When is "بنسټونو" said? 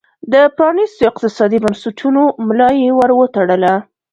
1.63-2.21